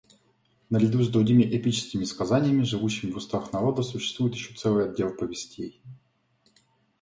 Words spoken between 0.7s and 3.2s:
Наряду с другими эпическими сказаниями, живущими в